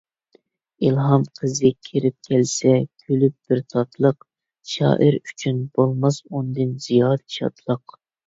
ئىلھام 0.85 1.25
قىزى 1.39 1.69
كىرىپ 1.89 2.15
كەلسە 2.27 2.71
كۈلۈپ 3.03 3.35
بىر 3.51 3.61
تاتلىق، 3.75 4.27
شائىر 4.71 5.19
ئۈچۈن 5.21 5.63
بولماس 5.79 6.19
ئۇندىن 6.31 6.75
زىيادە 6.89 7.37
شادلىق. 7.39 7.97